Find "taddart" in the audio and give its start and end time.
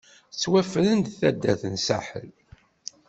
1.19-1.63